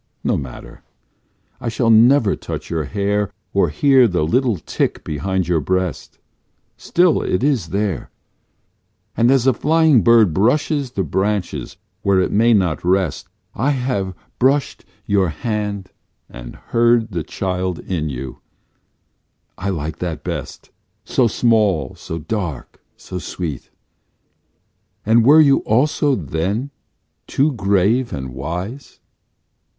[0.23, 0.81] No matter;
[1.59, 6.17] I shall never touch your hair Or hear the little tick behind your breast,
[6.75, 8.09] Still it is there,
[9.15, 14.15] And as a flying bird Brushes the branches where it may not rest I have
[14.39, 15.91] brushed your hand
[16.27, 18.39] and heard The child in you:
[19.55, 20.71] I like that best
[21.05, 23.69] So small, so dark, so sweet;
[25.05, 26.71] and were you also then
[27.27, 28.99] too grave and wise?